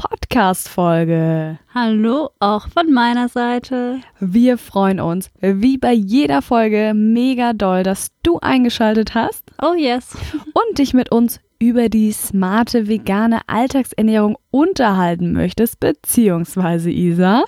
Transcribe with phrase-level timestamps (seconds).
[0.00, 1.58] Podcast-Folge.
[1.74, 4.00] Hallo auch von meiner Seite.
[4.18, 9.44] Wir freuen uns, wie bei jeder Folge, mega doll, dass du eingeschaltet hast.
[9.60, 10.16] Oh yes.
[10.54, 17.44] Und dich mit uns über die smarte vegane Alltagsernährung unterhalten möchtest, beziehungsweise Isa.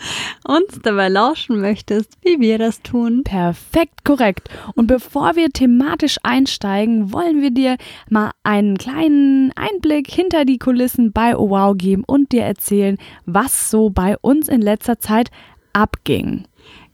[0.46, 3.22] Uns dabei lauschen möchtest, wie wir das tun.
[3.24, 4.50] Perfekt korrekt.
[4.74, 7.76] Und bevor wir thematisch einsteigen, wollen wir dir
[8.10, 13.70] mal einen kleinen Einblick hinter die Kulissen bei Oh Wow geben und dir erzählen, was
[13.70, 15.30] so bei uns in letzter Zeit
[15.72, 16.44] abging.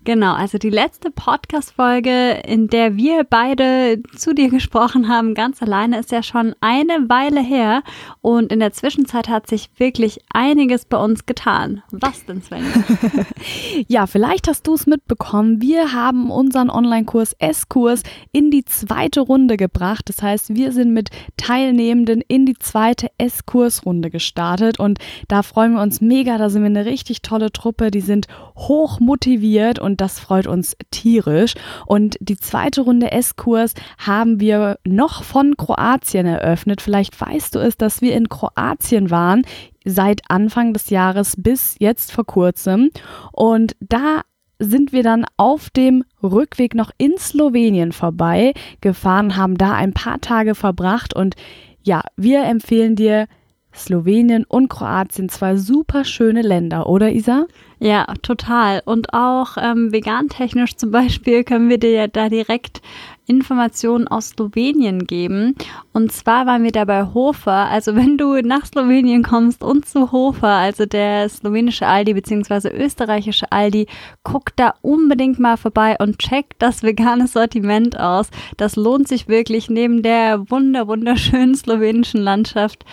[0.08, 5.98] Genau, also die letzte Podcast-Folge, in der wir beide zu dir gesprochen haben, ganz alleine,
[5.98, 7.82] ist ja schon eine Weile her.
[8.22, 11.82] Und in der Zwischenzeit hat sich wirklich einiges bei uns getan.
[11.90, 12.64] Was denn, Sven?
[13.86, 15.60] ja, vielleicht hast du es mitbekommen.
[15.60, 20.08] Wir haben unseren Online-Kurs S-Kurs in die zweite Runde gebracht.
[20.08, 24.80] Das heißt, wir sind mit Teilnehmenden in die zweite S-Kurs-Runde gestartet.
[24.80, 26.38] Und da freuen wir uns mega.
[26.38, 27.90] Da sind wir eine richtig tolle Truppe.
[27.90, 31.54] Die sind hoch motiviert und das freut uns tierisch.
[31.86, 36.80] Und die zweite Runde S-Kurs haben wir noch von Kroatien eröffnet.
[36.80, 39.42] Vielleicht weißt du es, dass wir in Kroatien waren
[39.84, 42.90] seit Anfang des Jahres bis jetzt vor kurzem.
[43.32, 44.22] Und da
[44.58, 50.20] sind wir dann auf dem Rückweg noch in Slowenien vorbei gefahren, haben da ein paar
[50.20, 51.36] Tage verbracht und
[51.82, 53.28] ja, wir empfehlen dir
[53.78, 57.46] Slowenien und Kroatien, zwei super schöne Länder, oder Isa?
[57.80, 58.82] Ja, total.
[58.84, 62.82] Und auch ähm, vegan-technisch zum Beispiel können wir dir ja da direkt
[63.26, 65.54] Informationen aus Slowenien geben.
[65.92, 67.68] Und zwar waren wir da bei Hofer.
[67.68, 72.70] Also wenn du nach Slowenien kommst und zu Hofer, also der slowenische Aldi bzw.
[72.70, 73.86] österreichische Aldi,
[74.24, 78.30] guck da unbedingt mal vorbei und check das vegane Sortiment aus.
[78.56, 82.84] Das lohnt sich wirklich neben der wunder wunderschönen slowenischen Landschaft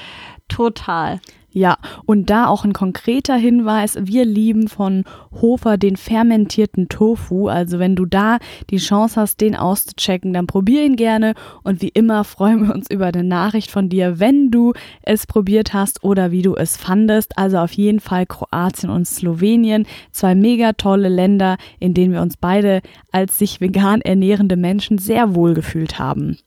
[0.48, 1.20] Total.
[1.58, 7.48] Ja, und da auch ein konkreter Hinweis, wir lieben von Hofer den fermentierten Tofu.
[7.48, 8.40] Also wenn du da
[8.70, 11.34] die Chance hast, den auszuchecken, dann probier ihn gerne.
[11.64, 15.74] Und wie immer freuen wir uns über eine Nachricht von dir, wenn du es probiert
[15.74, 17.38] hast oder wie du es fandest.
[17.38, 22.36] Also auf jeden Fall Kroatien und Slowenien, zwei mega tolle Länder, in denen wir uns
[22.36, 22.82] beide
[23.14, 26.38] als sich vegan ernährende Menschen sehr wohl gefühlt haben.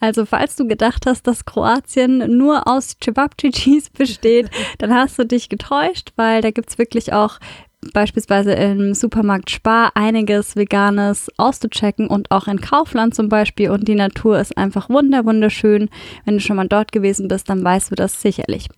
[0.00, 5.48] Also falls du gedacht hast, dass Kroatien nur aus Cevapcicis besteht, dann hast du dich
[5.48, 7.38] getäuscht, weil da gibt's wirklich auch
[7.92, 13.70] beispielsweise im Supermarkt Spar einiges Veganes auszuchecken und auch in Kaufland zum Beispiel.
[13.70, 15.88] Und die Natur ist einfach wunder, wunderschön.
[16.24, 18.68] Wenn du schon mal dort gewesen bist, dann weißt du das sicherlich.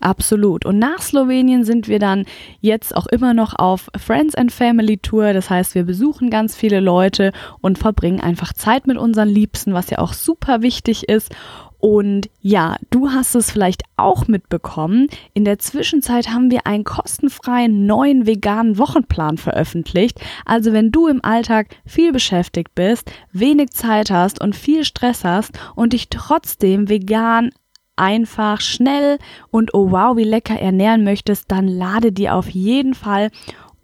[0.00, 0.64] Absolut.
[0.66, 2.26] Und nach Slowenien sind wir dann
[2.60, 5.32] jetzt auch immer noch auf Friends and Family Tour.
[5.32, 9.90] Das heißt, wir besuchen ganz viele Leute und verbringen einfach Zeit mit unseren Liebsten, was
[9.90, 11.34] ja auch super wichtig ist.
[11.84, 15.08] Und ja, du hast es vielleicht auch mitbekommen.
[15.34, 20.18] In der Zwischenzeit haben wir einen kostenfreien neuen veganen Wochenplan veröffentlicht.
[20.46, 25.50] Also wenn du im Alltag viel beschäftigt bist, wenig Zeit hast und viel Stress hast
[25.74, 27.50] und dich trotzdem vegan
[27.96, 29.18] einfach, schnell
[29.50, 33.30] und oh wow, wie lecker ernähren möchtest, dann lade dir auf jeden Fall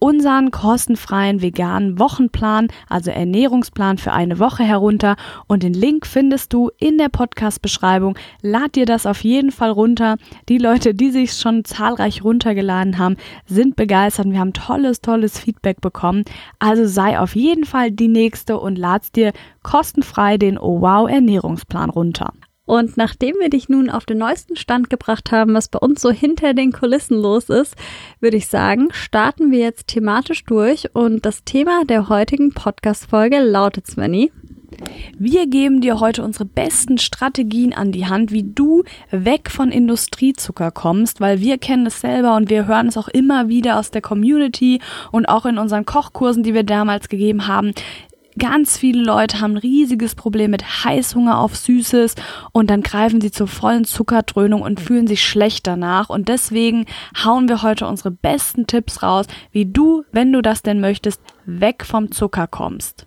[0.00, 5.14] unseren kostenfreien veganen Wochenplan, also Ernährungsplan für eine Woche herunter
[5.46, 8.18] und den Link findest du in der Podcast-Beschreibung.
[8.42, 10.16] Lad dir das auf jeden Fall runter.
[10.48, 13.16] Die Leute, die sich schon zahlreich runtergeladen haben,
[13.46, 14.30] sind begeistert.
[14.30, 16.24] Wir haben tolles, tolles Feedback bekommen.
[16.58, 19.32] Also sei auf jeden Fall die Nächste und ladst dir
[19.62, 22.32] kostenfrei den Oh Wow Ernährungsplan runter.
[22.70, 26.12] Und nachdem wir dich nun auf den neuesten Stand gebracht haben, was bei uns so
[26.12, 27.74] hinter den Kulissen los ist,
[28.20, 30.94] würde ich sagen, starten wir jetzt thematisch durch.
[30.94, 34.30] Und das Thema der heutigen Podcast-Folge lautet, Svenny.
[35.18, 40.70] Wir geben dir heute unsere besten Strategien an die Hand, wie du weg von Industriezucker
[40.70, 44.00] kommst, weil wir kennen es selber und wir hören es auch immer wieder aus der
[44.00, 44.80] Community
[45.10, 47.72] und auch in unseren Kochkursen, die wir damals gegeben haben.
[48.38, 52.14] Ganz viele Leute haben ein riesiges Problem mit Heißhunger auf Süßes
[52.52, 56.10] und dann greifen sie zur vollen Zuckerdröhnung und fühlen sich schlecht danach.
[56.10, 56.86] Und deswegen
[57.24, 61.84] hauen wir heute unsere besten Tipps raus, wie du, wenn du das denn möchtest, weg
[61.84, 63.06] vom Zucker kommst.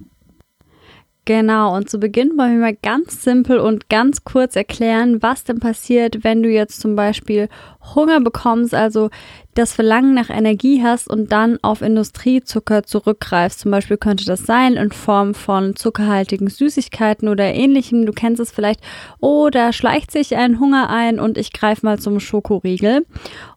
[1.25, 5.61] Genau, und zu Beginn wollen wir mal ganz simpel und ganz kurz erklären, was denn
[5.61, 7.47] passiert, wenn du jetzt zum Beispiel
[7.95, 9.09] Hunger bekommst, also
[9.53, 13.61] das Verlangen nach Energie hast und dann auf Industriezucker zurückgreifst.
[13.61, 18.05] Zum Beispiel könnte das sein in Form von zuckerhaltigen Süßigkeiten oder ähnlichem.
[18.05, 18.81] Du kennst es vielleicht.
[19.21, 23.05] Oder schleicht sich ein Hunger ein und ich greife mal zum Schokoriegel.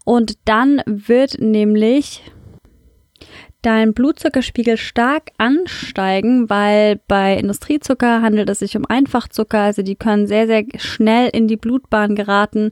[0.04, 2.22] Und dann wird nämlich
[3.66, 10.28] dein Blutzuckerspiegel stark ansteigen, weil bei Industriezucker handelt es sich um Einfachzucker, also die können
[10.28, 12.70] sehr, sehr schnell in die Blutbahn geraten.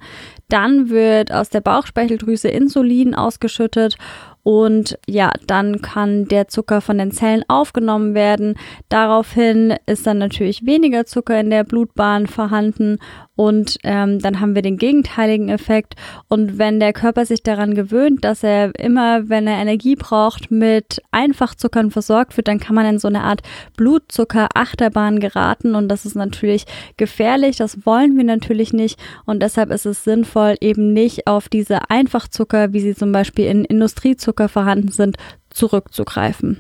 [0.49, 3.97] Dann wird aus der Bauchspeicheldrüse Insulin ausgeschüttet
[4.45, 8.57] und ja, dann kann der Zucker von den Zellen aufgenommen werden.
[8.89, 12.99] Daraufhin ist dann natürlich weniger Zucker in der Blutbahn vorhanden
[13.37, 15.95] und ähm, dann haben wir den gegenteiligen Effekt.
[16.29, 21.03] Und wenn der Körper sich daran gewöhnt, dass er immer, wenn er Energie braucht, mit
[21.11, 23.43] Einfachzuckern versorgt wird, dann kann man in so eine Art
[23.77, 25.75] Blutzucker-Achterbahn geraten.
[25.75, 26.65] Und das ist natürlich
[26.97, 27.57] gefährlich.
[27.57, 29.01] Das wollen wir natürlich nicht.
[29.25, 33.65] Und deshalb ist es sinnvoll, eben nicht auf diese Einfachzucker, wie sie zum Beispiel in
[33.65, 35.17] Industriezucker vorhanden sind,
[35.51, 36.59] zurückzugreifen.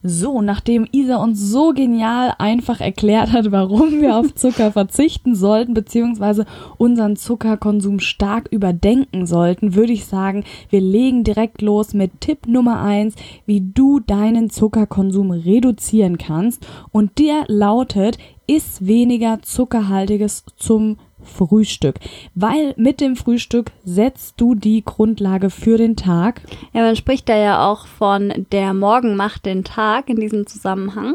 [0.00, 5.74] So, nachdem Isa uns so genial einfach erklärt hat, warum wir auf Zucker verzichten sollten,
[5.74, 6.46] beziehungsweise
[6.76, 12.80] unseren Zuckerkonsum stark überdenken sollten, würde ich sagen, wir legen direkt los mit Tipp Nummer
[12.80, 16.64] eins, wie du deinen Zuckerkonsum reduzieren kannst.
[16.92, 20.96] Und der lautet, iss weniger Zuckerhaltiges zum
[21.28, 21.96] Frühstück,
[22.34, 26.40] weil mit dem Frühstück setzt du die Grundlage für den Tag.
[26.72, 31.14] Ja, man spricht da ja auch von der Morgen macht den Tag in diesem Zusammenhang.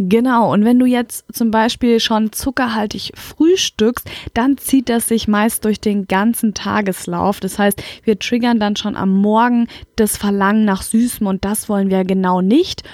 [0.00, 5.64] Genau, und wenn du jetzt zum Beispiel schon zuckerhaltig frühstückst, dann zieht das sich meist
[5.64, 7.40] durch den ganzen Tageslauf.
[7.40, 9.66] Das heißt, wir triggern dann schon am Morgen
[9.96, 12.84] das Verlangen nach Süßem und das wollen wir genau nicht.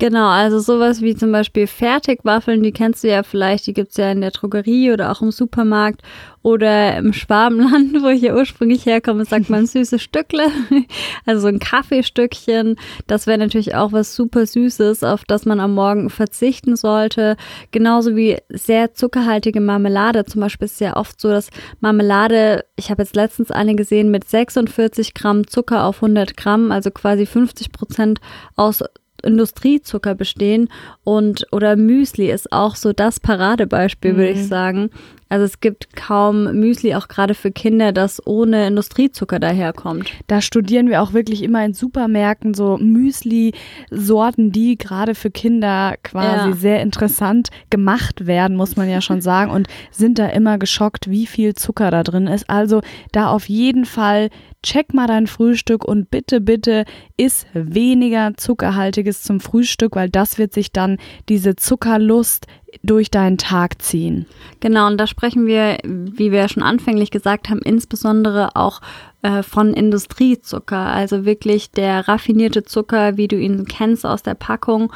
[0.00, 4.12] Genau, also sowas wie zum Beispiel Fertigwaffeln, die kennst du ja vielleicht, die gibt's ja
[4.12, 6.02] in der Drogerie oder auch im Supermarkt
[6.42, 10.44] oder im Schwabenland, wo ich ja ursprünglich herkomme, sagt man süße Stückle,
[11.26, 12.76] also so ein Kaffeestückchen.
[13.08, 17.36] Das wäre natürlich auch was super Süßes, auf das man am Morgen verzichten sollte.
[17.72, 20.24] Genauso wie sehr zuckerhaltige Marmelade.
[20.26, 21.50] Zum Beispiel ist es ja oft so, dass
[21.80, 26.92] Marmelade, ich habe jetzt letztens eine gesehen mit 46 Gramm Zucker auf 100 Gramm, also
[26.92, 28.20] quasi 50 Prozent
[28.54, 28.84] aus
[29.22, 30.68] Industriezucker bestehen
[31.04, 34.16] und oder Müsli ist auch so das Paradebeispiel, mhm.
[34.16, 34.48] würde ich mhm.
[34.48, 34.90] sagen.
[35.28, 40.10] Also es gibt kaum Müsli, auch gerade für Kinder, das ohne Industriezucker daherkommt.
[40.26, 46.50] Da studieren wir auch wirklich immer in Supermärkten so Müsli-Sorten, die gerade für Kinder quasi
[46.50, 46.56] ja.
[46.56, 51.26] sehr interessant gemacht werden, muss man ja schon sagen, und sind da immer geschockt, wie
[51.26, 52.48] viel Zucker da drin ist.
[52.48, 52.80] Also
[53.12, 54.30] da auf jeden Fall
[54.62, 56.84] check mal dein Frühstück und bitte, bitte
[57.16, 60.98] iss weniger Zuckerhaltiges zum Frühstück, weil das wird sich dann
[61.28, 62.46] diese Zuckerlust
[62.82, 64.26] durch deinen Tag ziehen.
[64.60, 68.80] Genau, und da sprechen wir, wie wir schon anfänglich gesagt haben, insbesondere auch
[69.22, 74.92] äh, von Industriezucker, also wirklich der raffinierte Zucker, wie du ihn kennst aus der Packung.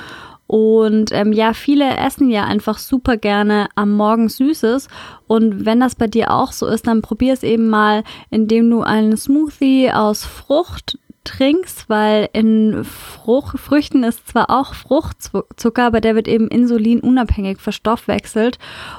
[0.47, 4.89] Und ähm, ja, viele essen ja einfach super gerne am Morgen Süßes.
[5.27, 8.83] Und wenn das bei dir auch so ist, dann probier es eben mal, indem du
[8.83, 16.15] einen Smoothie aus Frucht trinkst, weil in Frucht, Früchten ist zwar auch Fruchtzucker, aber der
[16.15, 18.59] wird eben insulinunabhängig verstoffwechselt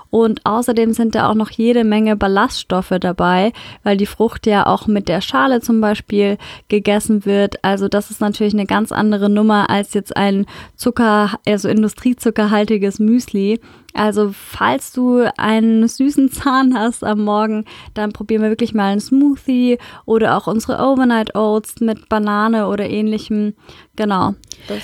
[0.09, 3.51] und außerdem sind da auch noch jede Menge Ballaststoffe dabei,
[3.83, 6.37] weil die Frucht ja auch mit der Schale zum Beispiel
[6.69, 7.63] gegessen wird.
[7.63, 10.45] Also das ist natürlich eine ganz andere Nummer als jetzt ein
[10.75, 13.59] Zucker, also Industriezuckerhaltiges Müsli.
[13.93, 19.01] Also falls du einen süßen Zahn hast am Morgen, dann probieren wir wirklich mal einen
[19.01, 23.53] Smoothie oder auch unsere Overnight Oats mit Banane oder ähnlichem.
[23.95, 24.33] Genau.
[24.67, 24.81] Das.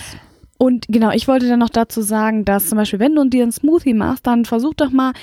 [0.57, 3.51] Und genau, ich wollte dann noch dazu sagen, dass zum Beispiel, wenn du dir einen
[3.51, 5.13] Smoothie machst, dann versuch doch mal,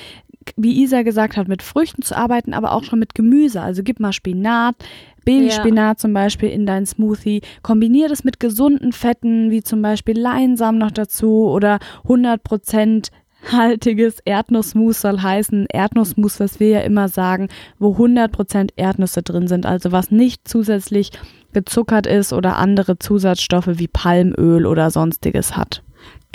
[0.57, 3.61] wie Isa gesagt hat, mit Früchten zu arbeiten, aber auch schon mit Gemüse.
[3.61, 4.77] Also gib mal Spinat,
[5.25, 5.97] Babyspinat ja.
[5.97, 7.43] zum Beispiel in deinen Smoothie.
[7.63, 13.11] Kombiniere das mit gesunden Fetten, wie zum Beispiel Leinsamen noch dazu oder 100%
[13.53, 17.49] haltiges Erdnussmus soll heißen Erdnussmus, was wir ja immer sagen,
[17.79, 21.13] wo 100% Erdnüsse drin sind, also was nicht zusätzlich
[21.53, 25.83] gezuckert ist oder andere Zusatzstoffe wie Palmöl oder sonstiges hat.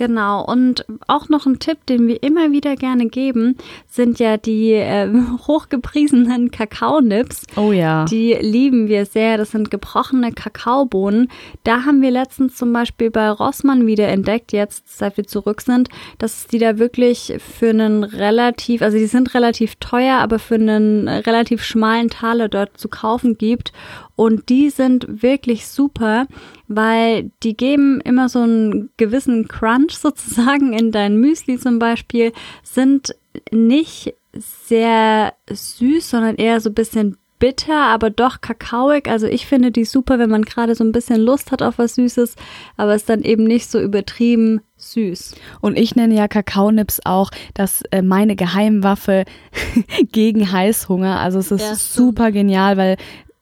[0.01, 3.55] Genau, und auch noch ein Tipp, den wir immer wieder gerne geben,
[3.87, 5.07] sind ja die äh,
[5.47, 7.45] hochgepriesenen Kakaonips.
[7.55, 8.05] Oh ja.
[8.05, 9.37] Die lieben wir sehr.
[9.37, 11.29] Das sind gebrochene Kakaobohnen.
[11.65, 15.89] Da haben wir letztens zum Beispiel bei Rossmann wieder entdeckt, jetzt seit wir zurück sind,
[16.17, 20.55] dass es die da wirklich für einen relativ, also die sind relativ teuer, aber für
[20.55, 23.71] einen relativ schmalen Taler dort zu kaufen gibt.
[24.15, 26.27] Und die sind wirklich super,
[26.67, 32.31] weil die geben immer so einen gewissen Crunch sozusagen in dein Müsli zum Beispiel,
[32.63, 33.15] sind
[33.51, 39.09] nicht sehr süß, sondern eher so ein bisschen bitter, aber doch kakaoig.
[39.09, 41.95] Also ich finde die super, wenn man gerade so ein bisschen Lust hat auf was
[41.95, 42.35] Süßes,
[42.77, 45.35] aber es dann eben nicht so übertrieben süß.
[45.59, 49.25] Und ich nenne ja Kakaonips auch das äh, meine Geheimwaffe
[50.11, 51.19] gegen Heißhunger.
[51.19, 52.97] Also es ist ja, super genial, weil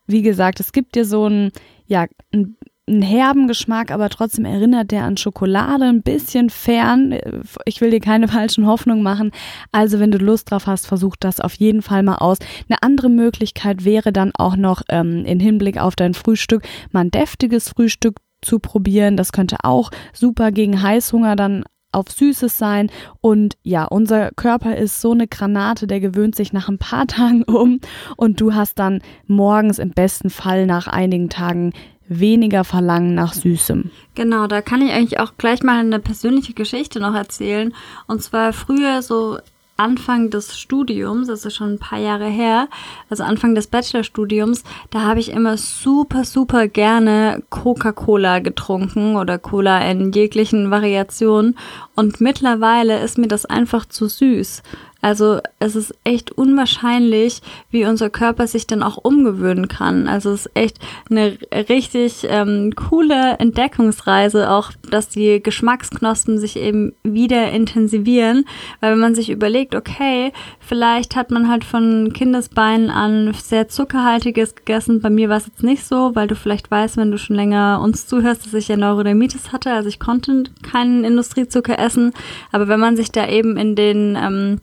[0.09, 1.51] wie gesagt, es gibt dir so ein
[1.87, 2.57] ja ein
[2.89, 7.17] einen herben Geschmack, aber trotzdem erinnert der an Schokolade, ein bisschen fern.
[7.65, 9.31] Ich will dir keine falschen Hoffnungen machen.
[9.71, 12.39] Also wenn du Lust drauf hast, versuch das auf jeden Fall mal aus.
[12.67, 17.11] Eine andere Möglichkeit wäre dann auch noch ähm, in Hinblick auf dein Frühstück mal ein
[17.11, 19.17] deftiges Frühstück zu probieren.
[19.17, 22.91] Das könnte auch super gegen Heißhunger dann auf Süßes sein.
[23.21, 27.43] Und ja, unser Körper ist so eine Granate, der gewöhnt sich nach ein paar Tagen
[27.43, 27.79] um
[28.17, 31.73] und du hast dann morgens im besten Fall nach einigen Tagen
[32.09, 33.91] weniger Verlangen nach Süßem.
[34.15, 37.73] Genau, da kann ich eigentlich auch gleich mal eine persönliche Geschichte noch erzählen.
[38.07, 39.37] Und zwar früher so
[39.79, 42.67] Anfang des Studiums, das ist schon ein paar Jahre her,
[43.09, 49.79] also Anfang des Bachelorstudiums, da habe ich immer super, super gerne Coca-Cola getrunken oder Cola
[49.89, 51.57] in jeglichen Variationen.
[51.95, 54.63] Und mittlerweile ist mir das einfach zu süß.
[55.01, 57.41] Also es ist echt unwahrscheinlich,
[57.71, 60.07] wie unser Körper sich dann auch umgewöhnen kann.
[60.07, 60.79] Also es ist echt
[61.09, 61.37] eine
[61.69, 68.45] richtig ähm, coole Entdeckungsreise, auch dass die Geschmacksknospen sich eben wieder intensivieren.
[68.81, 74.55] Weil wenn man sich überlegt, okay, vielleicht hat man halt von Kindesbeinen an sehr zuckerhaltiges
[74.55, 74.99] gegessen.
[74.99, 77.79] Bei mir war es jetzt nicht so, weil du vielleicht weißt, wenn du schon länger
[77.81, 79.71] uns zuhörst, dass ich ja Neurodermitis hatte.
[79.71, 82.13] Also ich konnte keinen Industriezucker essen.
[82.51, 84.61] Aber wenn man sich da eben in den ähm,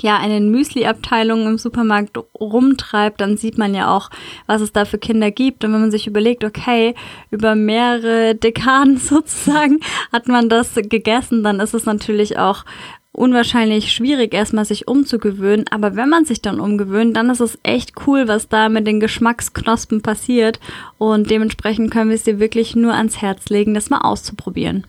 [0.00, 4.10] ja in den Müsli-Abteilungen im Supermarkt rumtreibt, dann sieht man ja auch,
[4.46, 5.64] was es da für Kinder gibt.
[5.64, 6.94] Und wenn man sich überlegt, okay,
[7.30, 9.80] über mehrere Dekaden sozusagen
[10.12, 12.64] hat man das gegessen, dann ist es natürlich auch
[13.12, 15.66] unwahrscheinlich schwierig, erstmal sich umzugewöhnen.
[15.70, 19.00] Aber wenn man sich dann umgewöhnt, dann ist es echt cool, was da mit den
[19.00, 20.58] Geschmacksknospen passiert.
[20.98, 24.86] Und dementsprechend können wir es dir wirklich nur ans Herz legen, das mal auszuprobieren.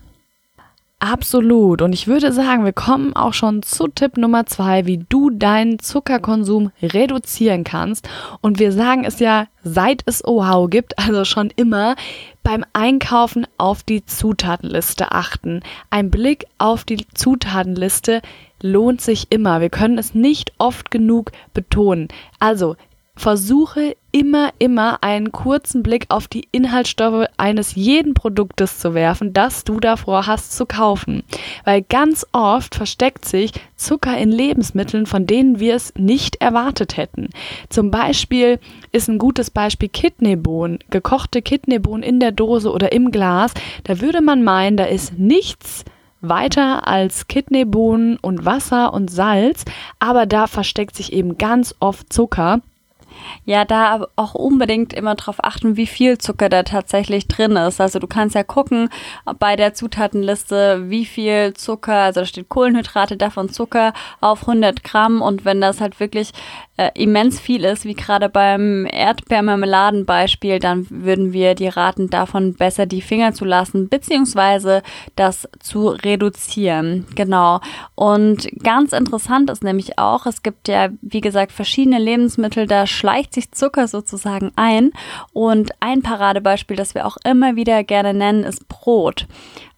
[1.04, 1.82] Absolut.
[1.82, 5.80] Und ich würde sagen, wir kommen auch schon zu Tipp Nummer zwei, wie du deinen
[5.80, 8.08] Zuckerkonsum reduzieren kannst.
[8.40, 11.98] Und wir sagen es ja, seit es Wow gibt, also schon immer,
[12.42, 15.60] beim Einkaufen auf die Zutatenliste achten.
[15.90, 18.22] Ein Blick auf die Zutatenliste
[18.62, 19.60] lohnt sich immer.
[19.60, 22.08] Wir können es nicht oft genug betonen.
[22.40, 22.78] Also
[23.16, 29.64] versuche immer, immer einen kurzen Blick auf die Inhaltsstoffe eines jeden Produktes zu werfen, das
[29.64, 31.24] du davor hast zu kaufen.
[31.64, 37.30] Weil ganz oft versteckt sich Zucker in Lebensmitteln, von denen wir es nicht erwartet hätten.
[37.70, 38.60] Zum Beispiel
[38.92, 43.54] ist ein gutes Beispiel Kidneybohnen, gekochte Kidneybohnen in der Dose oder im Glas.
[43.84, 45.86] Da würde man meinen, da ist nichts
[46.22, 49.66] weiter als Kidneybohnen und Wasser und Salz,
[50.00, 52.62] aber da versteckt sich eben ganz oft Zucker.
[53.46, 57.82] Ja, da auch unbedingt immer drauf achten, wie viel Zucker da tatsächlich drin ist.
[57.82, 58.90] Also du kannst ja gucken
[59.40, 65.22] bei der Zutatenliste, wie viel Zucker, also da steht Kohlenhydrate, davon Zucker auf 100 Gramm
[65.22, 66.32] und wenn das halt wirklich
[66.78, 72.86] äh, immens viel ist, wie gerade beim Erdbeermarmeladenbeispiel, dann würden wir die raten, davon besser
[72.86, 74.82] die Finger zu lassen, beziehungsweise
[75.16, 77.06] das zu reduzieren.
[77.16, 77.60] Genau.
[77.96, 83.34] Und ganz interessant ist nämlich auch, es gibt ja, wie gesagt, verschiedene Lebensmittel, da schleicht
[83.34, 84.92] sich Zucker sozusagen ein.
[85.34, 89.28] Und ein Paradebeispiel, das wir auch immer wieder gerne nennen, ist Brot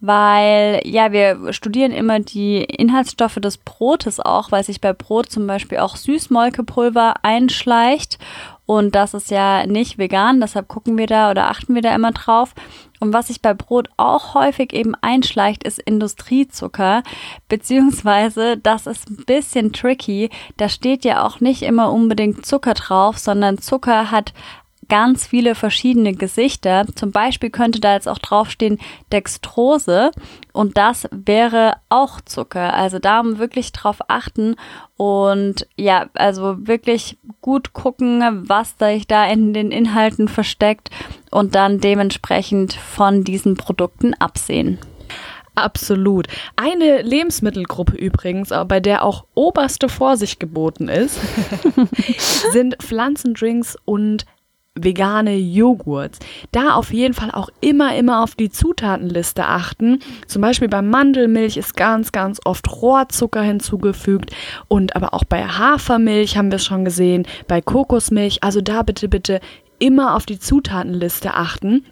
[0.01, 5.47] weil ja, wir studieren immer die Inhaltsstoffe des Brotes auch, weil sich bei Brot zum
[5.47, 8.19] Beispiel auch Süßmolkepulver einschleicht
[8.65, 12.11] und das ist ja nicht vegan, deshalb gucken wir da oder achten wir da immer
[12.11, 12.53] drauf.
[12.99, 17.03] Und was sich bei Brot auch häufig eben einschleicht, ist Industriezucker,
[17.47, 20.29] beziehungsweise das ist ein bisschen tricky.
[20.57, 24.33] Da steht ja auch nicht immer unbedingt Zucker drauf, sondern Zucker hat
[24.87, 26.85] ganz viele verschiedene Gesichter.
[26.95, 28.79] Zum Beispiel könnte da jetzt auch draufstehen
[29.11, 30.11] Dextrose
[30.53, 32.73] und das wäre auch Zucker.
[32.73, 34.55] Also da wirklich drauf achten
[34.97, 40.89] und ja, also wirklich gut gucken, was sich da in den Inhalten versteckt
[41.31, 44.79] und dann dementsprechend von diesen Produkten absehen.
[45.55, 46.27] Absolut.
[46.57, 51.17] Eine Lebensmittelgruppe übrigens, bei der auch oberste Vorsicht geboten ist,
[52.51, 54.25] sind Pflanzendrinks und
[54.75, 56.19] vegane Joghurts.
[56.51, 59.99] Da auf jeden Fall auch immer, immer auf die Zutatenliste achten.
[60.27, 64.31] Zum Beispiel bei Mandelmilch ist ganz, ganz oft Rohrzucker hinzugefügt
[64.67, 68.43] und aber auch bei Hafermilch haben wir es schon gesehen, bei Kokosmilch.
[68.43, 69.39] Also da bitte, bitte
[69.79, 71.85] immer auf die Zutatenliste achten.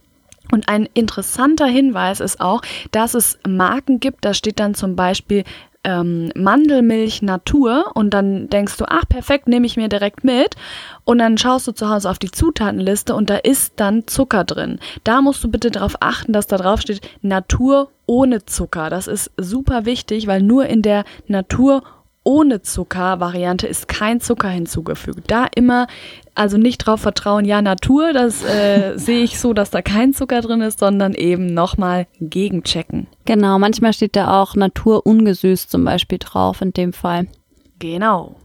[0.52, 2.62] Und ein interessanter Hinweis ist auch,
[2.92, 5.46] dass es Marken gibt, da steht dann zum Beispiel
[5.84, 10.56] ähm, Mandelmilch Natur und dann denkst du, ach perfekt, nehme ich mir direkt mit.
[11.04, 14.80] Und dann schaust du zu Hause auf die Zutatenliste und da ist dann Zucker drin.
[15.04, 18.90] Da musst du bitte darauf achten, dass da drauf steht Natur ohne Zucker.
[18.90, 21.84] Das ist super wichtig, weil nur in der Natur
[22.24, 25.30] ohne Zucker Variante ist kein Zucker hinzugefügt.
[25.30, 25.88] Da immer
[26.36, 30.42] also nicht drauf vertrauen, ja Natur, das äh, sehe ich so, dass da kein Zucker
[30.42, 33.08] drin ist, sondern eben nochmal gegenchecken.
[33.26, 37.28] Genau, manchmal steht da auch Natur ungesüßt zum Beispiel drauf in dem Fall.
[37.80, 38.36] Genau.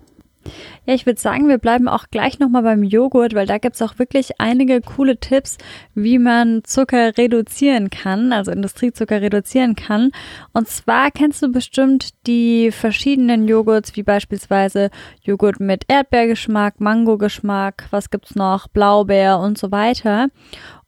[0.87, 3.83] Ja, ich würde sagen, wir bleiben auch gleich nochmal beim Joghurt, weil da gibt es
[3.83, 5.59] auch wirklich einige coole Tipps,
[5.95, 10.13] wie man Zucker reduzieren kann, also Industriezucker reduzieren kann.
[10.53, 14.91] Und zwar kennst du bestimmt die verschiedenen Joghurts, wie beispielsweise
[15.23, 20.29] Joghurt mit Erdbeergeschmack, Mangogeschmack, was gibt's noch, Blaubeer und so weiter.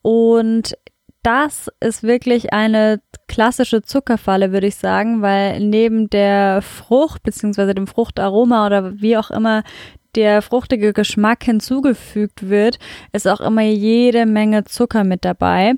[0.02, 0.75] Und
[1.23, 7.87] das ist wirklich eine klassische Zuckerfalle, würde ich sagen, weil neben der Frucht beziehungsweise dem
[7.87, 9.62] Fruchtaroma oder wie auch immer
[10.15, 12.79] der fruchtige Geschmack hinzugefügt wird,
[13.12, 15.75] ist auch immer jede Menge Zucker mit dabei.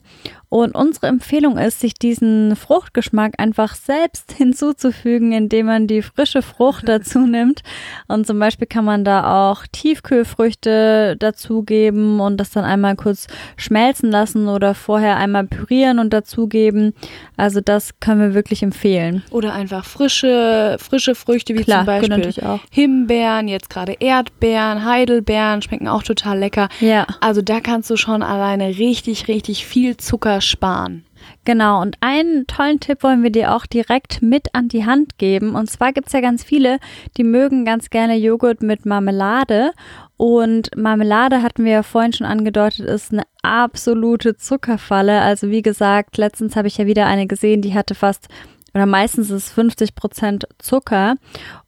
[0.52, 6.87] Und unsere Empfehlung ist, sich diesen Fruchtgeschmack einfach selbst hinzuzufügen, indem man die frische Frucht
[6.87, 7.62] dazu nimmt.
[8.06, 14.11] Und zum Beispiel kann man da auch Tiefkühlfrüchte dazugeben und das dann einmal kurz schmelzen
[14.11, 16.92] lassen oder vorher einmal pürieren und dazugeben.
[17.38, 19.23] Also das können wir wirklich empfehlen.
[19.30, 25.88] Oder einfach frische, frische Früchte wie Klar, zum Beispiel Himbeeren, jetzt gerade Erdbeeren, Heidelbeeren, schmecken
[25.88, 26.68] auch total lecker.
[26.80, 27.06] Ja.
[27.23, 31.05] Also da kannst du schon alleine richtig, richtig viel Zucker sparen.
[31.45, 35.55] Genau, und einen tollen Tipp wollen wir dir auch direkt mit an die Hand geben.
[35.55, 36.79] Und zwar gibt es ja ganz viele,
[37.17, 39.73] die mögen ganz gerne Joghurt mit Marmelade.
[40.17, 45.21] Und Marmelade hatten wir ja vorhin schon angedeutet, ist eine absolute Zuckerfalle.
[45.21, 48.29] Also wie gesagt, letztens habe ich ja wieder eine gesehen, die hatte fast
[48.75, 51.17] oder meistens ist es 50 Prozent Zucker.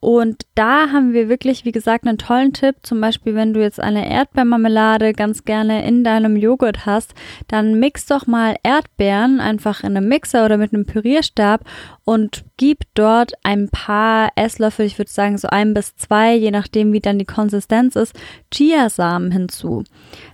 [0.00, 2.76] Und da haben wir wirklich, wie gesagt, einen tollen Tipp.
[2.82, 7.14] Zum Beispiel, wenn du jetzt eine Erdbeermarmelade ganz gerne in deinem Joghurt hast,
[7.48, 11.62] dann mix doch mal Erdbeeren einfach in einem Mixer oder mit einem Pürierstab
[12.04, 16.92] und gib dort ein paar Esslöffel, ich würde sagen so ein bis zwei, je nachdem
[16.92, 18.14] wie dann die Konsistenz ist,
[18.52, 19.82] Chiasamen hinzu.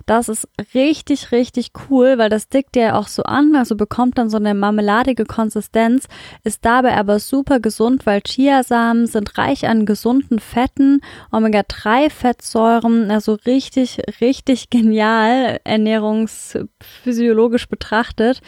[0.05, 4.29] Das ist richtig, richtig cool, weil das dickt ja auch so an, also bekommt dann
[4.29, 6.07] so eine marmeladige Konsistenz,
[6.43, 13.99] ist dabei aber super gesund, weil Chiasamen sind reich an gesunden Fetten, Omega-3-Fettsäuren, also richtig,
[14.21, 18.41] richtig genial ernährungsphysiologisch betrachtet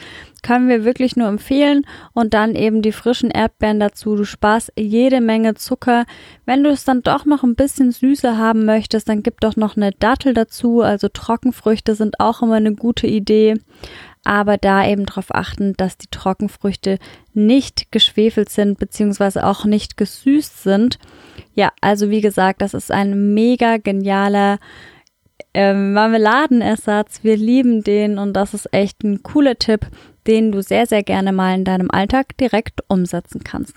[0.44, 1.84] können wir wirklich nur empfehlen.
[2.12, 4.14] Und dann eben die frischen Erdbeeren dazu.
[4.14, 6.04] Du sparst jede Menge Zucker.
[6.44, 9.76] Wenn du es dann doch noch ein bisschen süßer haben möchtest, dann gib doch noch
[9.76, 10.82] eine Dattel dazu.
[10.82, 13.54] Also Trockenfrüchte sind auch immer eine gute Idee.
[14.22, 16.98] Aber da eben darauf achten, dass die Trockenfrüchte
[17.32, 20.98] nicht geschwefelt sind, beziehungsweise auch nicht gesüßt sind.
[21.54, 24.58] Ja, also wie gesagt, das ist ein mega genialer
[25.54, 27.22] äh, Marmeladenersatz.
[27.22, 29.88] Wir lieben den und das ist echt ein cooler Tipp
[30.26, 33.74] den du sehr, sehr gerne mal in deinem Alltag direkt umsetzen kannst.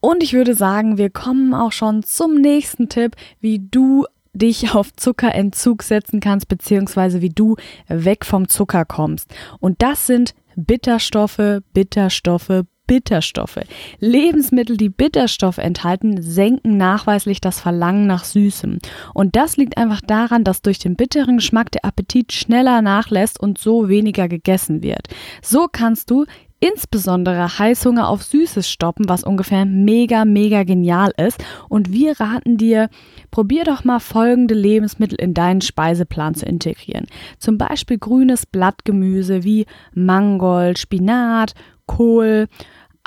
[0.00, 4.92] Und ich würde sagen, wir kommen auch schon zum nächsten Tipp, wie du dich auf
[4.94, 7.56] Zuckerentzug setzen kannst, beziehungsweise wie du
[7.88, 9.32] weg vom Zucker kommst.
[9.60, 13.60] Und das sind Bitterstoffe, Bitterstoffe, Bitterstoffe.
[14.00, 18.80] Lebensmittel, die Bitterstoff enthalten, senken nachweislich das Verlangen nach Süßem.
[19.14, 23.56] Und das liegt einfach daran, dass durch den bitteren Geschmack der Appetit schneller nachlässt und
[23.56, 25.08] so weniger gegessen wird.
[25.40, 26.26] So kannst du
[26.60, 31.42] insbesondere Heißhunger auf Süßes stoppen, was ungefähr mega, mega genial ist.
[31.70, 32.90] Und wir raten dir,
[33.30, 37.06] probier doch mal folgende Lebensmittel in deinen Speiseplan zu integrieren.
[37.38, 41.54] Zum Beispiel grünes Blattgemüse wie Mangold, Spinat,
[41.86, 42.46] Kohl.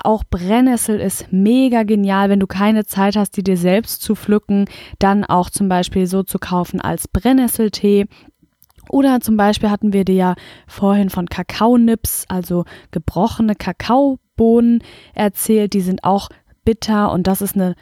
[0.04, 4.66] Auch Brennnessel ist mega genial, wenn du keine Zeit hast, die dir selbst zu pflücken,
[5.00, 8.08] dann auch zum Beispiel so zu kaufen als Brennnesseltee.
[8.90, 10.36] Oder zum Beispiel hatten wir dir ja
[10.68, 15.74] vorhin von Kakaonips, also gebrochene Kakaobohnen erzählt.
[15.74, 16.30] Die sind auch
[16.66, 17.76] bitter und das ist eine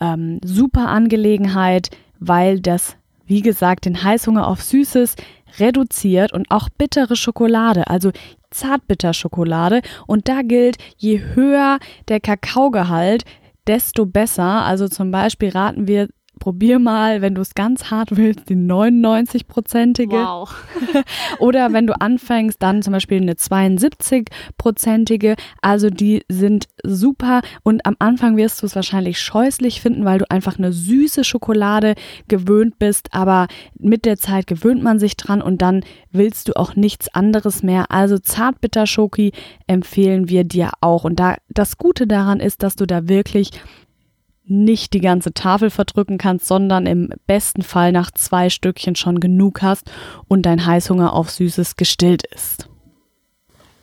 [0.00, 2.96] ähm, super Angelegenheit, weil das,
[3.30, 5.14] wie gesagt, den Heißhunger auf Süßes
[5.60, 7.86] reduziert und auch bittere Schokolade.
[7.86, 8.10] Also
[8.50, 13.24] Zartbitterschokolade und da gilt, je höher der Kakaogehalt,
[13.68, 14.64] desto besser.
[14.64, 16.08] Also zum Beispiel raten wir
[16.40, 20.10] probier mal, wenn du es ganz hart willst, die 99-prozentige.
[20.10, 20.52] Wow.
[21.38, 25.36] Oder wenn du anfängst, dann zum Beispiel eine 72-prozentige.
[25.62, 30.30] Also die sind super und am Anfang wirst du es wahrscheinlich scheußlich finden, weil du
[30.30, 31.94] einfach eine süße Schokolade
[32.26, 33.14] gewöhnt bist.
[33.14, 33.46] Aber
[33.78, 37.90] mit der Zeit gewöhnt man sich dran und dann willst du auch nichts anderes mehr.
[37.90, 39.32] Also Zartbitterschoki
[39.66, 41.04] empfehlen wir dir auch.
[41.04, 43.50] Und da das Gute daran ist, dass du da wirklich
[44.50, 49.62] nicht die ganze Tafel verdrücken kannst, sondern im besten Fall nach zwei Stückchen schon genug
[49.62, 49.90] hast
[50.28, 52.68] und dein Heißhunger auf Süßes gestillt ist.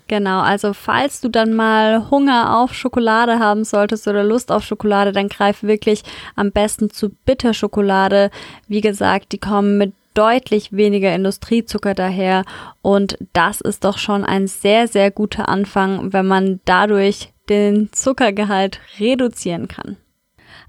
[0.08, 5.12] Genau, also falls du dann mal Hunger auf Schokolade haben solltest oder Lust auf Schokolade,
[5.12, 6.04] dann greif wirklich
[6.36, 8.32] am besten zu Bitterschokolade.
[8.70, 12.44] Wie gesagt, die kommen mit deutlich weniger Industriezucker daher
[12.82, 18.80] und das ist doch schon ein sehr, sehr guter Anfang, wenn man dadurch den Zuckergehalt
[19.00, 19.98] reduzieren kann.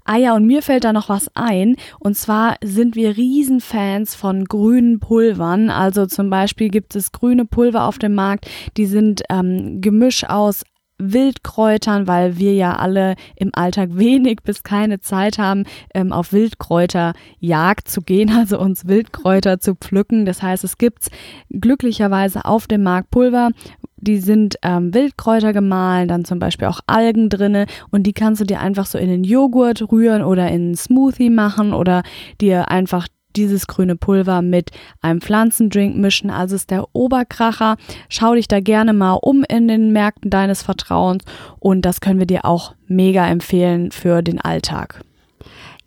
[0.05, 1.75] Ah ja, und mir fällt da noch was ein.
[1.99, 5.69] Und zwar sind wir Riesenfans von grünen Pulvern.
[5.69, 10.63] Also zum Beispiel gibt es grüne Pulver auf dem Markt, die sind ähm, Gemisch aus
[10.99, 17.87] Wildkräutern, weil wir ja alle im Alltag wenig bis keine Zeit haben, ähm, auf Wildkräuterjagd
[17.87, 20.25] zu gehen, also uns Wildkräuter zu pflücken.
[20.25, 21.07] Das heißt, es gibt
[21.49, 23.49] glücklicherweise auf dem Markt Pulver,
[24.01, 28.45] die sind ähm, Wildkräuter gemahlen, dann zum Beispiel auch Algen drinne und die kannst du
[28.45, 32.03] dir einfach so in den Joghurt rühren oder in einen Smoothie machen oder
[32.39, 33.07] dir einfach
[33.39, 34.71] dieses grüne Pulver mit
[35.01, 36.29] einem Pflanzendrink mischen.
[36.29, 37.77] Also ist der Oberkracher.
[38.09, 41.23] Schau dich da gerne mal um in den Märkten deines Vertrauens
[41.59, 45.01] und das können wir dir auch mega empfehlen für den Alltag.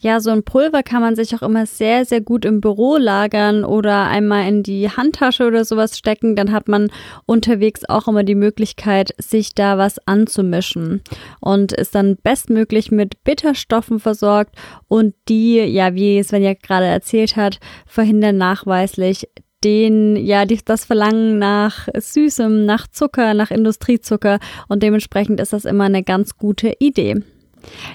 [0.04, 3.64] Ja, so ein Pulver kann man sich auch immer sehr, sehr gut im Büro lagern
[3.64, 6.34] oder einmal in die Handtasche oder sowas stecken.
[6.34, 6.90] Dann hat man
[7.24, 11.02] unterwegs auch immer die Möglichkeit, sich da was anzumischen
[11.38, 14.56] und ist dann bestmöglich mit Bitterstoffen versorgt
[14.88, 19.28] und die, ja, wie Svenja gerade erzählt hat, verhindern nachweislich
[19.62, 25.84] den, ja, das Verlangen nach Süßem, nach Zucker, nach Industriezucker und dementsprechend ist das immer
[25.84, 27.22] eine ganz gute Idee.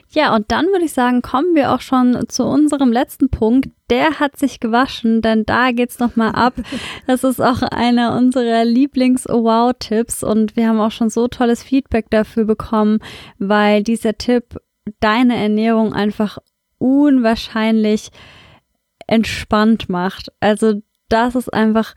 [0.10, 3.70] Ja, und dann würde ich sagen, kommen wir auch schon zu unserem letzten Punkt.
[3.90, 6.54] Der hat sich gewaschen, denn da geht's nochmal ab.
[7.08, 12.46] Das ist auch einer unserer Lieblings-Wow-Tipps und wir haben auch schon so tolles Feedback dafür
[12.46, 13.00] bekommen,
[13.40, 14.58] weil dieser Tipp
[15.00, 16.38] deine Ernährung einfach
[16.78, 18.10] unwahrscheinlich
[19.08, 20.32] entspannt macht.
[20.40, 21.96] Also das ist einfach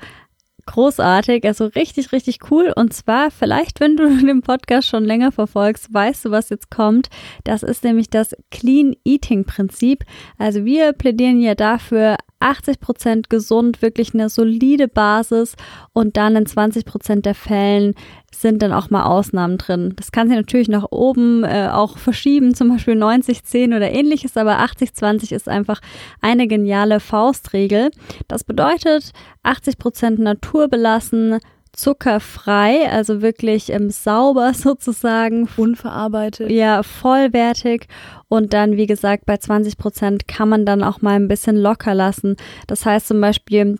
[0.71, 2.73] großartig, also richtig, richtig cool.
[2.75, 7.09] Und zwar, vielleicht, wenn du den Podcast schon länger verfolgst, weißt du, was jetzt kommt.
[7.45, 10.05] Das ist nämlich das Clean Eating Prinzip.
[10.39, 15.55] Also wir plädieren ja dafür, 80 Prozent gesund, wirklich eine solide Basis
[15.93, 17.95] und dann in 20 Prozent der Fällen
[18.35, 19.93] sind dann auch mal Ausnahmen drin.
[19.97, 24.61] Das kann sich natürlich nach oben äh, auch verschieben, zum Beispiel 90-10 oder ähnliches, aber
[24.61, 25.81] 80-20 ist einfach
[26.21, 27.91] eine geniale Faustregel.
[28.29, 31.39] Das bedeutet 80 Prozent naturbelassen,
[31.73, 35.49] zuckerfrei, also wirklich ähm, sauber sozusagen.
[35.57, 36.51] Unverarbeitet.
[36.51, 37.87] Ja, vollwertig.
[38.29, 41.95] Und dann, wie gesagt, bei 20 Prozent kann man dann auch mal ein bisschen locker
[41.95, 42.37] lassen.
[42.67, 43.77] Das heißt zum Beispiel,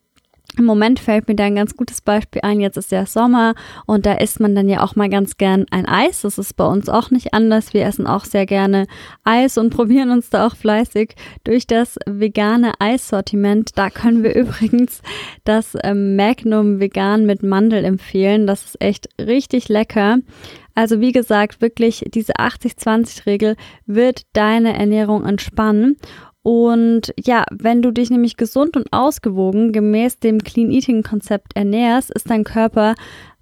[0.59, 2.61] im Moment fällt mir da ein ganz gutes Beispiel ein.
[2.61, 3.55] Jetzt ist ja Sommer
[3.87, 6.23] und da isst man dann ja auch mal ganz gern ein Eis.
[6.23, 7.73] Das ist bei uns auch nicht anders.
[7.73, 8.87] Wir essen auch sehr gerne
[9.25, 13.71] Eis und probieren uns da auch fleißig durch das vegane Eissortiment.
[13.77, 15.03] Da können wir übrigens
[15.45, 18.47] das ähm, Magnum vegan mit Mandel empfehlen.
[18.47, 20.19] Das ist echt richtig lecker.
[20.75, 25.97] Also wie gesagt, wirklich diese 80-20-Regel wird deine Ernährung entspannen.
[26.43, 32.11] Und ja, wenn du dich nämlich gesund und ausgewogen gemäß dem Clean Eating Konzept ernährst,
[32.11, 32.95] ist dein Körper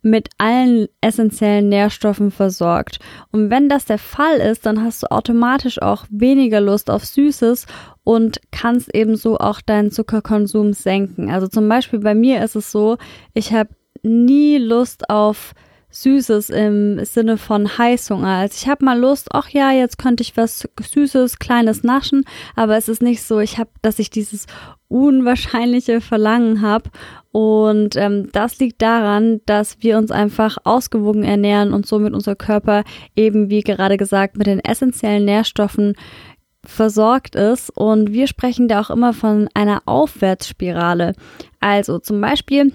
[0.03, 2.99] mit allen essentiellen Nährstoffen versorgt.
[3.33, 7.67] Und wenn das der Fall ist, dann hast du automatisch auch weniger Lust auf Süßes
[8.05, 11.31] und kannst ebenso auch deinen Zuckerkonsum senken.
[11.31, 12.97] Also zum Beispiel bei mir ist es so,
[13.35, 13.71] ich habe
[14.03, 15.55] nie Lust auf
[15.91, 18.29] Süßes im Sinne von Heißhunger.
[18.29, 22.25] Also ich habe mal Lust, ach ja, jetzt könnte ich was Süßes, Kleines naschen,
[22.55, 24.47] aber es ist nicht so, ich habe, dass ich dieses
[24.89, 26.91] unwahrscheinliche Verlangen habe.
[27.33, 32.85] Und ähm, das liegt daran, dass wir uns einfach ausgewogen ernähren und somit unser Körper
[33.17, 35.95] eben, wie gerade gesagt, mit den essentiellen Nährstoffen
[36.65, 37.71] versorgt ist.
[37.71, 41.15] Und wir sprechen da auch immer von einer Aufwärtsspirale.
[41.61, 42.73] Also zum Beispiel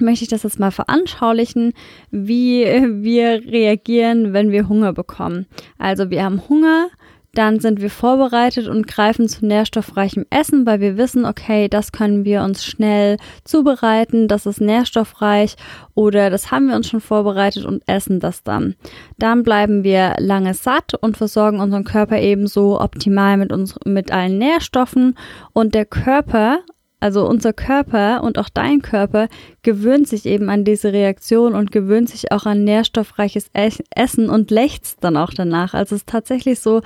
[0.00, 1.72] möchte ich das jetzt mal veranschaulichen,
[2.10, 5.46] wie wir reagieren, wenn wir Hunger bekommen.
[5.78, 6.88] Also wir haben Hunger,
[7.34, 12.24] dann sind wir vorbereitet und greifen zu nährstoffreichem Essen, weil wir wissen, okay, das können
[12.24, 15.54] wir uns schnell zubereiten, das ist nährstoffreich
[15.94, 18.74] oder das haben wir uns schon vorbereitet und essen das dann.
[19.18, 24.38] Dann bleiben wir lange satt und versorgen unseren Körper ebenso optimal mit uns, mit allen
[24.38, 25.16] Nährstoffen
[25.52, 26.60] und der Körper
[27.00, 29.28] also unser Körper und auch dein Körper
[29.62, 35.02] gewöhnt sich eben an diese Reaktion und gewöhnt sich auch an nährstoffreiches Essen und lechzt
[35.02, 35.72] dann auch danach.
[35.72, 36.82] Also es ist tatsächlich so,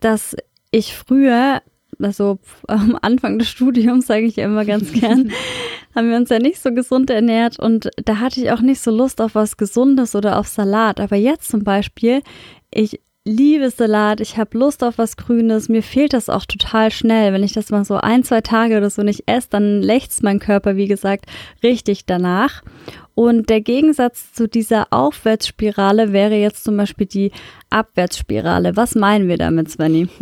[0.00, 0.34] dass
[0.70, 1.60] ich früher,
[1.98, 5.30] also am Anfang des Studiums, sage ich ja immer ganz gern,
[5.94, 8.90] haben wir uns ja nicht so gesund ernährt und da hatte ich auch nicht so
[8.90, 11.00] Lust auf was Gesundes oder auf Salat.
[11.00, 12.22] Aber jetzt zum Beispiel,
[12.72, 17.32] ich liebe Salat, ich habe Lust auf was Grünes, mir fehlt das auch total schnell.
[17.32, 20.40] Wenn ich das mal so ein, zwei Tage oder so nicht esse, dann lächzt mein
[20.40, 21.26] Körper, wie gesagt,
[21.62, 22.62] richtig danach.
[23.20, 27.32] Und der Gegensatz zu dieser Aufwärtsspirale wäre jetzt zum Beispiel die
[27.68, 28.76] Abwärtsspirale.
[28.76, 30.08] Was meinen wir damit, Svenny?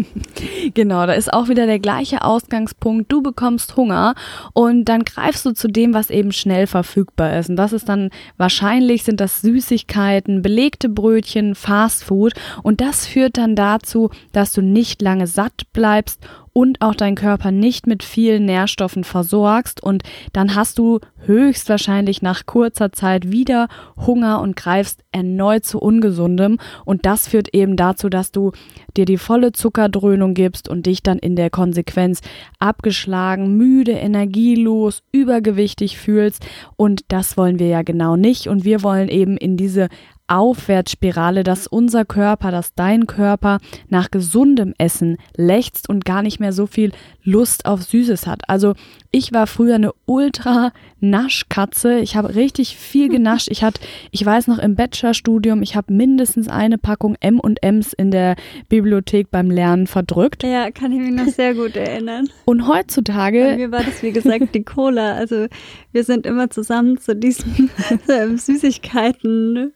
[0.74, 3.10] Genau, da ist auch wieder der gleiche Ausgangspunkt.
[3.10, 4.14] Du bekommst Hunger
[4.52, 7.48] und dann greifst du zu dem, was eben schnell verfügbar ist.
[7.48, 12.34] Und das ist dann wahrscheinlich sind das Süßigkeiten, belegte Brötchen, Fastfood.
[12.62, 16.20] Und das führt dann dazu, dass du nicht lange satt bleibst
[16.58, 22.46] und auch deinen Körper nicht mit vielen Nährstoffen versorgst und dann hast du höchstwahrscheinlich nach
[22.46, 28.32] kurzer Zeit wieder Hunger und greifst erneut zu ungesundem und das führt eben dazu, dass
[28.32, 28.50] du
[28.96, 32.22] dir die volle Zuckerdröhnung gibst und dich dann in der Konsequenz
[32.58, 36.44] abgeschlagen, müde, energielos, übergewichtig fühlst
[36.74, 39.86] und das wollen wir ja genau nicht und wir wollen eben in diese
[40.28, 46.52] Aufwärtsspirale, dass unser Körper, dass dein Körper nach gesundem Essen lechzt und gar nicht mehr
[46.52, 46.92] so viel
[47.24, 48.48] Lust auf Süßes hat.
[48.48, 48.74] Also
[49.10, 51.98] ich war früher eine ultra Naschkatze.
[52.00, 53.48] Ich habe richtig viel genascht.
[53.50, 58.36] Ich hatte, ich weiß noch im Bachelorstudium, ich habe mindestens eine Packung M&Ms in der
[58.68, 60.42] Bibliothek beim Lernen verdrückt.
[60.42, 62.28] Ja, kann ich mich noch sehr gut erinnern.
[62.44, 65.14] Und heutzutage Bei mir war das wie gesagt die Cola.
[65.14, 65.46] Also
[65.92, 67.70] wir sind immer zusammen zu diesen
[68.36, 69.72] Süßigkeiten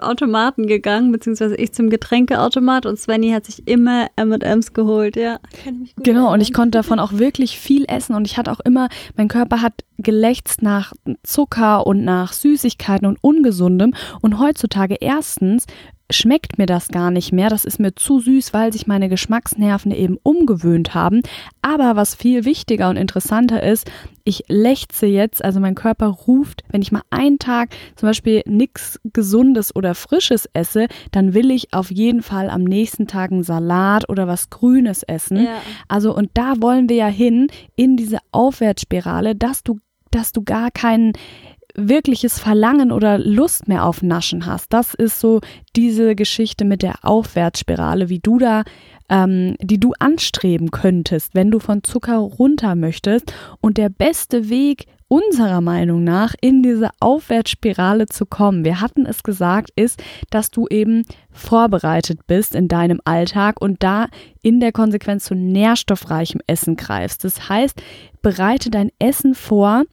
[0.00, 5.16] Automaten gegangen, beziehungsweise ich zum Getränkeautomat und Svenny hat sich immer M&Ms geholt.
[5.16, 5.86] Ja, genau.
[6.04, 6.32] Erinnern.
[6.34, 9.62] Und ich konnte davon auch wirklich viel essen und ich hatte auch immer, mein Körper
[9.62, 13.94] hat gelächzt nach Zucker und nach Süßigkeiten und Ungesundem.
[14.20, 15.66] Und heutzutage erstens
[16.10, 17.50] schmeckt mir das gar nicht mehr.
[17.50, 21.22] Das ist mir zu süß, weil sich meine Geschmacksnerven eben umgewöhnt haben.
[21.62, 23.90] Aber was viel wichtiger und interessanter ist,
[24.24, 29.00] ich lechze jetzt, also mein Körper ruft, wenn ich mal einen Tag zum Beispiel nichts
[29.12, 34.08] Gesundes oder Frisches esse, dann will ich auf jeden Fall am nächsten Tag einen Salat
[34.08, 35.44] oder was Grünes essen.
[35.44, 35.60] Ja.
[35.88, 39.78] Also und da wollen wir ja hin in diese Aufwärtsspirale, dass du
[40.10, 41.12] dass du gar keinen
[41.78, 44.72] wirkliches Verlangen oder Lust mehr auf Naschen hast.
[44.72, 45.40] Das ist so
[45.76, 48.64] diese Geschichte mit der Aufwärtsspirale, wie du da,
[49.08, 53.32] ähm, die du anstreben könntest, wenn du von Zucker runter möchtest.
[53.60, 59.22] Und der beste Weg unserer Meinung nach in diese Aufwärtsspirale zu kommen, wir hatten es
[59.22, 64.08] gesagt, ist, dass du eben vorbereitet bist in deinem Alltag und da
[64.42, 67.24] in der Konsequenz zu nährstoffreichem Essen greifst.
[67.24, 67.82] Das heißt,
[68.20, 69.84] bereite dein Essen vor,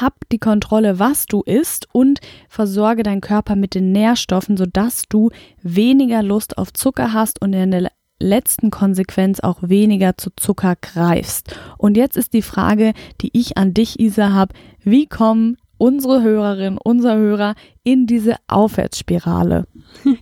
[0.00, 5.30] hab die Kontrolle, was du isst und versorge deinen Körper mit den Nährstoffen, sodass du
[5.62, 11.56] weniger Lust auf Zucker hast und in der letzten Konsequenz auch weniger zu Zucker greifst.
[11.76, 16.78] Und jetzt ist die Frage, die ich an dich, Isa, habe, wie kommen unsere Hörerin,
[16.82, 19.66] unser Hörer in diese Aufwärtsspirale?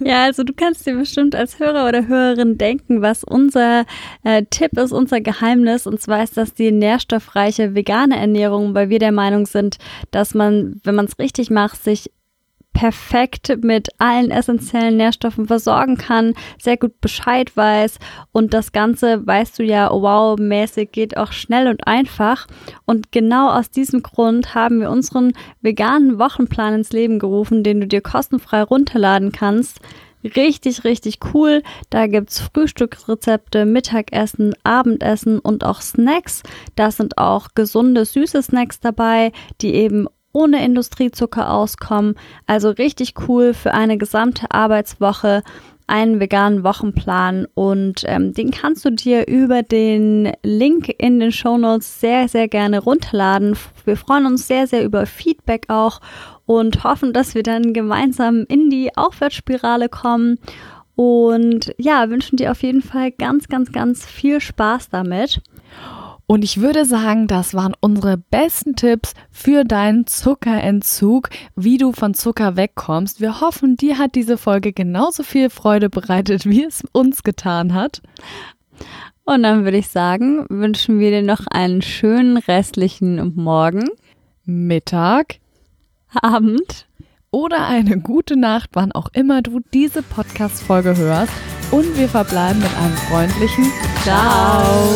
[0.00, 3.84] Ja, also du kannst dir bestimmt als Hörer oder Hörerin denken, was unser
[4.24, 5.86] äh, Tipp ist, unser Geheimnis.
[5.86, 9.76] Und zwar ist das die nährstoffreiche vegane Ernährung, weil wir der Meinung sind,
[10.10, 12.10] dass man, wenn man es richtig macht, sich
[12.72, 17.98] perfekt mit allen essentiellen Nährstoffen versorgen kann, sehr gut Bescheid weiß
[18.32, 22.46] und das Ganze, weißt du ja, wow, mäßig geht auch schnell und einfach.
[22.86, 27.86] Und genau aus diesem Grund haben wir unseren veganen Wochenplan ins Leben gerufen, den du
[27.86, 29.80] dir kostenfrei runterladen kannst.
[30.22, 31.62] Richtig, richtig cool.
[31.88, 36.42] Da gibt's Frühstücksrezepte, Mittagessen, Abendessen und auch Snacks.
[36.76, 42.14] Da sind auch gesunde, süße Snacks dabei, die eben ohne Industriezucker auskommen.
[42.46, 45.42] Also richtig cool für eine gesamte Arbeitswoche
[45.90, 51.58] einen veganen Wochenplan und ähm, den kannst du dir über den Link in den Show
[51.58, 53.56] Notes sehr, sehr gerne runterladen.
[53.84, 56.00] Wir freuen uns sehr, sehr über Feedback auch
[56.46, 60.38] und hoffen, dass wir dann gemeinsam in die Aufwärtsspirale kommen.
[60.94, 65.40] Und ja, wünschen dir auf jeden Fall ganz, ganz, ganz viel Spaß damit.
[66.30, 72.14] Und ich würde sagen, das waren unsere besten Tipps für deinen Zuckerentzug, wie du von
[72.14, 73.20] Zucker wegkommst.
[73.20, 78.00] Wir hoffen, dir hat diese Folge genauso viel Freude bereitet, wie es uns getan hat.
[79.24, 83.88] Und dann würde ich sagen, wünschen wir dir noch einen schönen restlichen Morgen,
[84.44, 85.40] Mittag,
[86.14, 86.86] Abend
[87.32, 91.32] oder eine gute Nacht, wann auch immer du diese Podcast-Folge hörst.
[91.72, 93.66] Und wir verbleiben mit einem freundlichen
[94.04, 94.94] Ciao.